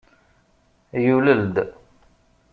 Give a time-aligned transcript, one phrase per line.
[1.05, 1.55] Yulel-d.